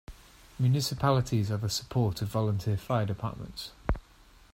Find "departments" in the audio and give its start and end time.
3.05-3.71